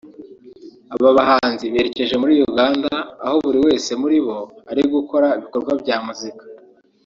[0.93, 2.91] Aba bahanzi berekeje muri Uganda
[3.25, 4.37] aho buri wese muri bo
[4.71, 6.43] ari gukora ibikorwa bya muzika